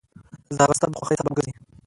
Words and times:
ځغاسته 0.55 0.87
د 0.89 0.93
خوښۍ 0.99 1.15
سبب 1.19 1.31
ګرځي 1.37 1.51